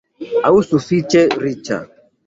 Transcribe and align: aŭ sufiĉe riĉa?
aŭ 0.49 0.53
sufiĉe 0.69 1.25
riĉa? 1.47 1.83